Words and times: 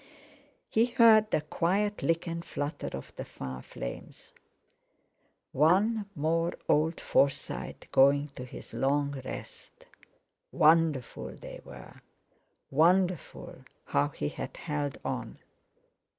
He 0.67 0.87
heard 0.87 1.29
the 1.29 1.41
quiet 1.41 2.01
lick 2.01 2.25
and 2.27 2.43
flutter 2.43 2.89
of 2.93 3.15
the 3.17 3.23
fire 3.23 3.61
flames. 3.61 4.33
One 5.51 6.07
more 6.15 6.53
old 6.67 6.99
Forsyte 6.99 7.87
going 7.91 8.29
to 8.29 8.43
his 8.43 8.73
long 8.73 9.21
rest—wonderful, 9.23 11.35
they 11.35 11.61
were!—wonderful 11.63 13.63
how 13.85 14.07
he 14.07 14.29
had 14.29 14.57
held 14.57 14.97
on! 15.05 15.37